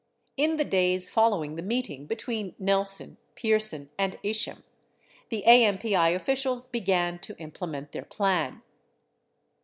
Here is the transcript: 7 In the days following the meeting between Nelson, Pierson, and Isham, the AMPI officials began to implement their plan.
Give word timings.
7 0.39 0.51
In 0.53 0.57
the 0.57 0.65
days 0.65 1.09
following 1.09 1.57
the 1.57 1.61
meeting 1.61 2.07
between 2.07 2.55
Nelson, 2.57 3.19
Pierson, 3.35 3.91
and 3.99 4.15
Isham, 4.23 4.63
the 5.29 5.43
AMPI 5.45 6.15
officials 6.15 6.65
began 6.65 7.19
to 7.19 7.37
implement 7.37 7.91
their 7.91 8.05
plan. 8.05 8.63